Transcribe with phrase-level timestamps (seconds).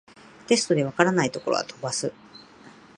[0.47, 2.11] テストで解らないところは飛ばす